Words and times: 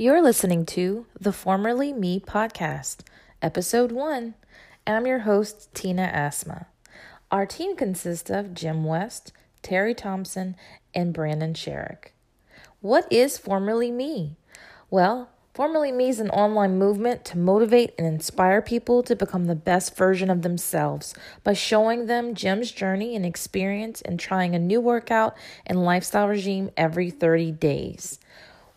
You're 0.00 0.22
listening 0.22 0.64
to 0.64 1.04
the 1.20 1.30
Formerly 1.30 1.92
Me 1.92 2.20
podcast, 2.20 3.00
episode 3.42 3.92
one, 3.92 4.32
I'm 4.86 5.06
your 5.06 5.18
host, 5.18 5.74
Tina 5.74 6.04
Asma. 6.04 6.68
Our 7.30 7.44
team 7.44 7.76
consists 7.76 8.30
of 8.30 8.54
Jim 8.54 8.84
West, 8.84 9.34
Terry 9.60 9.92
Thompson, 9.92 10.56
and 10.94 11.12
Brandon 11.12 11.52
Sherrick. 11.52 12.14
What 12.80 13.12
is 13.12 13.36
Formerly 13.36 13.90
Me? 13.90 14.36
Well, 14.88 15.28
Formerly 15.52 15.92
Me 15.92 16.08
is 16.08 16.18
an 16.18 16.30
online 16.30 16.78
movement 16.78 17.26
to 17.26 17.36
motivate 17.36 17.92
and 17.98 18.06
inspire 18.06 18.62
people 18.62 19.02
to 19.02 19.14
become 19.14 19.48
the 19.48 19.54
best 19.54 19.98
version 19.98 20.30
of 20.30 20.40
themselves 20.40 21.12
by 21.44 21.52
showing 21.52 22.06
them 22.06 22.34
Jim's 22.34 22.72
journey 22.72 23.14
and 23.14 23.26
experience 23.26 24.00
in 24.00 24.16
trying 24.16 24.54
a 24.54 24.58
new 24.58 24.80
workout 24.80 25.36
and 25.66 25.84
lifestyle 25.84 26.28
regime 26.28 26.70
every 26.74 27.10
30 27.10 27.52
days. 27.52 28.18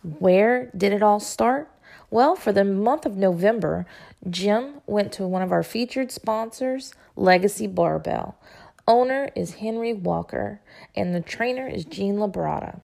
Where 0.04 0.70
did 0.76 0.92
it 0.92 1.02
all 1.02 1.22
start? 1.22 1.70
Well, 2.12 2.36
for 2.36 2.52
the 2.52 2.66
month 2.66 3.06
of 3.06 3.16
November, 3.16 3.86
Jim 4.30 4.82
went 4.86 5.14
to 5.14 5.26
one 5.26 5.42
of 5.42 5.52
our 5.52 5.64
featured 5.64 6.12
sponsors, 6.12 6.94
Legacy 7.16 7.68
Barbell. 7.68 8.38
Owner 8.86 9.30
is 9.34 9.56
Henry 9.56 9.94
Walker, 9.94 10.60
and 10.94 11.16
the 11.16 11.22
trainer 11.22 11.68
is 11.68 11.86
Jean 11.86 12.18
Labrada. 12.18 12.82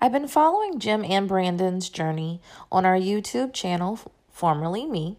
I've 0.00 0.12
been 0.12 0.28
following 0.28 0.80
Jim 0.80 1.04
and 1.04 1.28
Brandon's 1.28 1.88
journey 1.88 2.40
on 2.72 2.84
our 2.84 2.96
YouTube 2.98 3.52
channel, 3.52 4.00
formerly 4.32 4.86
me, 4.86 5.18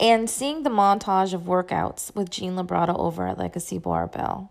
and 0.00 0.28
seeing 0.28 0.64
the 0.64 0.70
montage 0.70 1.32
of 1.32 1.42
workouts 1.42 2.12
with 2.16 2.30
Jean 2.30 2.56
Labrada 2.56 2.98
over 2.98 3.28
at 3.28 3.38
Legacy 3.38 3.78
Barbell. 3.78 4.50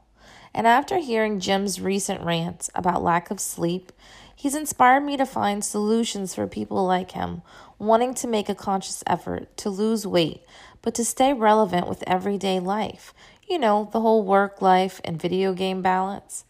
And 0.53 0.66
after 0.67 0.98
hearing 0.98 1.39
Jim's 1.39 1.80
recent 1.80 2.23
rants 2.23 2.70
about 2.73 3.03
lack 3.03 3.31
of 3.31 3.40
sleep, 3.40 3.91
he's 4.35 4.55
inspired 4.55 5.02
me 5.02 5.17
to 5.17 5.26
find 5.26 5.63
solutions 5.63 6.34
for 6.34 6.48
people 6.48 6.85
like 6.85 7.12
him 7.12 7.41
wanting 7.77 8.13
to 8.13 8.27
make 8.27 8.49
a 8.49 8.55
conscious 8.55 9.04
effort 9.07 9.55
to 9.57 9.70
lose 9.70 10.05
weight, 10.05 10.43
but 10.82 10.93
to 10.96 11.05
stay 11.05 11.34
relevant 11.34 11.87
with 11.87 12.04
everyday 12.05 12.59
life. 12.59 13.13
You 13.48 13.57
know, 13.57 13.90
the 13.91 14.01
whole 14.01 14.24
work 14.24 14.62
life 14.62 15.01
and 15.04 15.21
video 15.21 15.54
game 15.54 15.82
balance. 15.82 16.46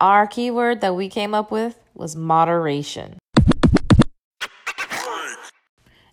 Our 0.00 0.26
keyword 0.26 0.80
that 0.82 0.94
we 0.94 1.08
came 1.08 1.34
up 1.34 1.50
with 1.50 1.78
was 1.94 2.14
moderation. 2.14 3.18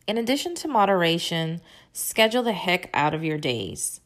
In 0.05 0.17
addition 0.17 0.55
to 0.55 0.67
moderation, 0.67 1.61
schedule 1.93 2.43
the 2.43 2.51
heck 2.53 2.89
out 2.93 3.13
of 3.13 3.23
your 3.23 3.37
days. 3.37 4.01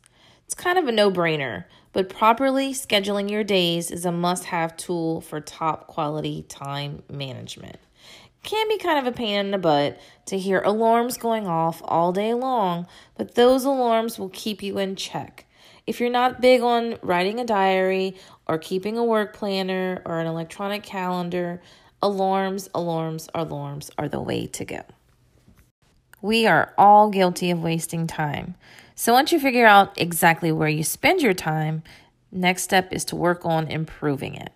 It's 0.48 0.56
kind 0.56 0.80
of 0.80 0.88
a 0.88 0.94
no 0.94 1.12
brainer, 1.12 1.66
but 1.92 2.08
properly 2.08 2.72
scheduling 2.72 3.30
your 3.30 3.44
days 3.44 3.92
is 3.92 4.06
a 4.06 4.14
must 4.14 4.46
have 4.46 4.78
tool 4.78 5.20
for 5.20 5.42
top 5.42 5.88
quality 5.88 6.46
time 6.48 7.04
management. 7.12 7.76
Can 8.44 8.70
be 8.70 8.78
kind 8.78 8.98
of 8.98 9.14
a 9.14 9.16
pain 9.16 9.40
in 9.42 9.52
the 9.52 9.58
butt 9.58 10.00
to 10.28 10.40
hear 10.40 10.62
alarms 10.62 11.18
going 11.18 11.48
off 11.48 11.82
all 11.84 12.14
day 12.14 12.34
long, 12.34 12.88
but 13.18 13.36
those 13.36 13.66
alarms 13.66 14.18
will 14.18 14.30
keep 14.30 14.64
you 14.64 14.78
in 14.78 14.96
check. 14.96 15.46
If 15.86 16.00
you're 16.00 16.10
not 16.10 16.40
big 16.40 16.62
on 16.62 16.98
writing 17.02 17.42
a 17.42 17.46
diary 17.46 18.16
or 18.48 18.58
keeping 18.58 18.98
a 18.98 19.04
work 19.04 19.36
planner 19.36 20.02
or 20.06 20.22
an 20.22 20.28
electronic 20.28 20.82
calendar, 20.82 21.62
alarms, 22.02 22.70
alarms, 22.74 23.28
alarms 23.36 23.92
are 23.98 24.08
the 24.08 24.22
way 24.22 24.48
to 24.48 24.64
go. 24.64 24.82
We 26.22 26.48
are 26.48 26.74
all 26.80 27.12
guilty 27.12 27.52
of 27.52 27.62
wasting 27.62 28.08
time. 28.08 28.56
So 28.96 29.14
once 29.14 29.32
you 29.32 29.40
figure 29.40 29.68
out 29.68 30.00
exactly 30.02 30.52
where 30.52 30.68
you 30.68 30.84
spend 30.84 31.22
your 31.22 31.36
time, 31.36 31.84
next 32.32 32.64
step 32.64 32.92
is 32.92 33.06
to 33.06 33.16
work 33.16 33.46
on 33.46 33.68
improving 33.68 34.34
it. 34.34 34.52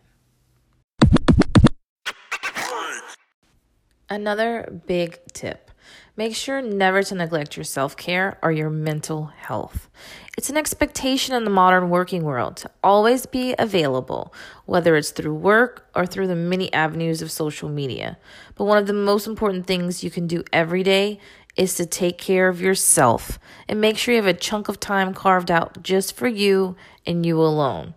Another 4.10 4.82
big 4.88 5.20
tip 5.34 5.72
Make 6.18 6.36
sure 6.36 6.62
never 6.62 7.04
to 7.04 7.16
neglect 7.16 7.56
your 7.56 7.64
self 7.64 7.96
care 7.96 8.38
or 8.44 8.52
your 8.52 8.70
mental 8.70 9.28
health. 9.28 9.90
It's 10.38 10.50
an 10.50 10.58
expectation 10.58 11.36
in 11.36 11.46
the 11.46 11.50
modern 11.50 11.90
working 11.90 12.24
world 12.24 12.58
to 12.58 12.72
always 12.84 13.26
be 13.26 13.56
available, 13.58 14.34
whether 14.66 14.96
it's 14.98 15.12
through 15.12 15.36
work 15.36 15.90
or 15.96 16.06
through 16.06 16.28
the 16.28 16.36
many 16.36 16.72
avenues 16.74 17.22
of 17.22 17.32
social 17.32 17.70
media. 17.70 18.18
But 18.56 18.66
one 18.66 18.78
of 18.78 18.88
the 18.88 18.94
most 18.94 19.26
important 19.26 19.68
things 19.68 20.04
you 20.04 20.12
can 20.12 20.28
do 20.28 20.44
every 20.52 20.84
day 20.84 21.20
is 21.62 21.76
to 21.76 21.86
take 21.86 22.18
care 22.18 22.48
of 22.48 22.60
yourself 22.60 23.38
and 23.70 23.80
make 23.80 23.96
sure 23.96 24.16
you 24.16 24.20
have 24.20 24.26
a 24.26 24.34
chunk 24.34 24.68
of 24.68 24.80
time 24.80 25.14
carved 25.14 25.52
out 25.52 25.84
just 25.84 26.16
for 26.16 26.28
you 26.28 26.76
and 27.06 27.24
you 27.24 27.40
alone. 27.40 27.94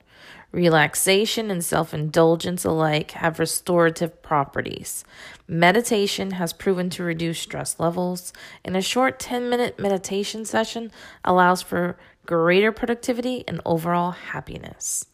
Relaxation 0.52 1.50
and 1.50 1.64
self 1.64 1.94
indulgence 1.94 2.66
alike 2.66 3.12
have 3.12 3.38
restorative 3.38 4.20
properties. 4.20 5.02
Meditation 5.48 6.32
has 6.32 6.52
proven 6.52 6.90
to 6.90 7.02
reduce 7.02 7.38
stress 7.38 7.80
levels, 7.80 8.34
and 8.66 8.76
a 8.76 8.82
short 8.82 9.18
10 9.18 9.48
minute 9.48 9.78
meditation 9.78 10.44
session 10.44 10.92
allows 11.24 11.62
for 11.62 11.96
greater 12.26 12.70
productivity 12.70 13.44
and 13.48 13.62
overall 13.64 14.10
happiness. 14.10 15.06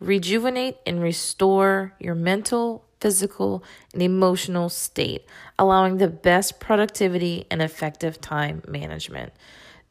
Rejuvenate 0.00 0.78
and 0.86 1.02
restore 1.02 1.94
your 2.00 2.14
mental, 2.14 2.82
physical, 3.00 3.64
and 3.92 4.02
emotional 4.02 4.68
state, 4.68 5.24
allowing 5.58 5.96
the 5.96 6.08
best 6.08 6.60
productivity 6.60 7.46
and 7.50 7.62
effective 7.62 8.20
time 8.20 8.62
management. 8.68 9.32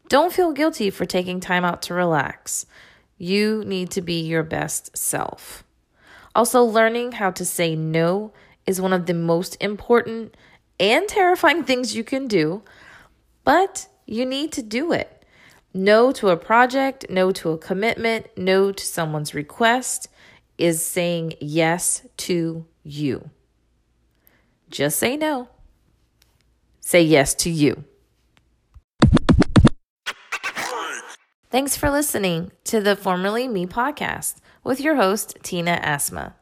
Don't 0.08 0.34
feel 0.34 0.52
guilty 0.54 0.90
for 0.90 1.06
taking 1.06 1.40
time 1.40 1.66
out 1.66 1.82
to 1.84 1.94
relax. 1.94 2.66
You 3.18 3.64
need 3.66 3.92
to 3.92 4.02
be 4.02 4.22
your 4.22 4.44
best 4.44 4.98
self. 4.98 5.64
Also, 6.36 6.64
learning 6.64 7.14
how 7.14 7.32
to 7.32 7.44
say 7.46 7.76
no 7.76 8.32
is 8.66 8.80
one 8.80 8.94
of 8.94 9.08
the 9.08 9.14
most 9.14 9.58
important 9.60 10.36
and 10.80 11.08
terrifying 11.08 11.64
things 11.66 11.96
you 11.96 12.04
can 12.04 12.28
do, 12.28 12.64
but 13.44 13.88
you 14.06 14.26
need 14.26 14.52
to 14.54 14.62
do 14.62 14.92
it. 14.92 15.16
No 15.74 16.12
to 16.14 16.30
a 16.30 16.38
project, 16.38 17.06
no 17.10 17.32
to 17.32 17.52
a 17.52 17.58
commitment, 17.58 18.28
no 18.36 18.72
to 18.72 18.86
someone's 18.86 19.36
request 19.36 20.08
is 20.60 20.86
saying 20.86 21.34
yes 21.40 22.06
to 22.18 22.66
you. 22.84 23.30
Just 24.70 25.00
say 25.00 25.18
no. 25.18 25.50
Say 26.82 27.02
yes 27.02 27.34
to 27.36 27.50
you. 27.50 27.86
Thanks 31.50 31.76
for 31.76 31.90
listening 31.90 32.52
to 32.66 32.80
the 32.80 32.96
Formerly 32.96 33.48
Me 33.48 33.66
podcast 33.66 34.36
with 34.64 34.80
your 34.80 34.96
host, 34.96 35.38
Tina 35.42 35.72
Asma. 35.72 36.36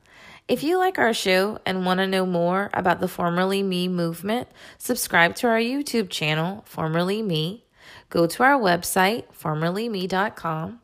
If 0.50 0.64
you 0.64 0.78
like 0.78 0.98
our 0.98 1.14
show 1.14 1.60
and 1.66 1.86
want 1.86 2.00
to 2.00 2.08
know 2.08 2.26
more 2.26 2.70
about 2.74 3.00
the 3.00 3.08
Formerly 3.08 3.64
Me 3.64 3.88
movement, 3.88 4.50
subscribe 4.78 5.36
to 5.36 5.48
our 5.48 5.60
YouTube 5.60 6.10
channel, 6.10 6.64
Formerly 6.66 7.22
Me. 7.22 7.66
Go 8.10 8.28
to 8.28 8.44
our 8.44 8.60
website, 8.60 9.26
formerlyme.com, 9.34 10.80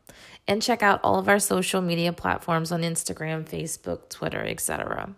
and 0.46 0.62
check 0.62 0.82
out 0.82 1.00
all 1.02 1.18
of 1.18 1.28
our 1.28 1.38
social 1.38 1.80
media 1.80 2.12
platforms 2.12 2.70
on 2.70 2.82
Instagram, 2.82 3.44
Facebook, 3.44 4.08
Twitter, 4.08 4.44
etc. 4.44 5.14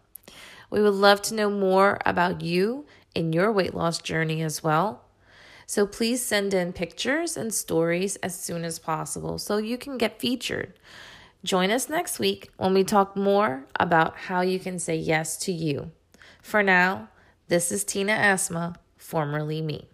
We 0.70 0.82
would 0.82 0.94
love 0.94 1.22
to 1.22 1.34
know 1.34 1.50
more 1.50 1.98
about 2.04 2.42
you 2.42 2.86
and 3.14 3.34
your 3.34 3.50
weight 3.52 3.74
loss 3.74 3.98
journey 3.98 4.42
as 4.42 4.62
well. 4.62 5.02
So 5.66 5.86
please 5.86 6.24
send 6.24 6.54
in 6.54 6.72
pictures 6.72 7.36
and 7.36 7.52
stories 7.52 8.16
as 8.16 8.38
soon 8.38 8.64
as 8.64 8.78
possible 8.78 9.38
so 9.38 9.56
you 9.56 9.76
can 9.76 9.98
get 9.98 10.20
featured. 10.20 10.74
Join 11.42 11.70
us 11.70 11.88
next 11.88 12.18
week 12.18 12.50
when 12.56 12.72
we 12.72 12.84
talk 12.84 13.16
more 13.16 13.66
about 13.78 14.16
how 14.16 14.40
you 14.42 14.58
can 14.58 14.78
say 14.78 14.96
yes 14.96 15.36
to 15.38 15.52
you. 15.52 15.90
For 16.40 16.62
now, 16.62 17.08
this 17.48 17.72
is 17.72 17.84
Tina 17.84 18.12
Asma, 18.12 18.76
formerly 18.96 19.60
me. 19.60 19.88